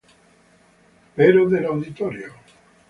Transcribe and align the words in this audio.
Pero 1.15 1.47
del 1.47 1.67
auditorio 1.67 2.33